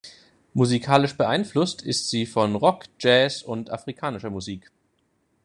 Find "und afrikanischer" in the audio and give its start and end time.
3.43-4.31